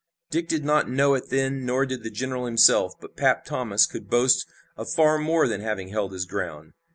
[0.31, 4.09] Dick did not know it then nor did the general himself, but 'Pap' Thomas could
[4.09, 6.73] boast of far more than having held his ground.